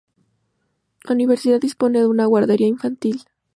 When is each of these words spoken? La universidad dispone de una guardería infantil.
La 1.03 1.11
universidad 1.13 1.61
dispone 1.61 1.99
de 1.99 2.07
una 2.07 2.25
guardería 2.25 2.65
infantil. 2.67 3.23